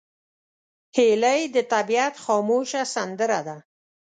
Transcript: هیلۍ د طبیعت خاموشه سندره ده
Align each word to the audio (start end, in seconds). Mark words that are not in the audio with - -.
هیلۍ 0.95 1.41
د 1.55 1.57
طبیعت 1.73 2.13
خاموشه 2.23 2.81
سندره 2.93 3.39
ده 3.47 3.57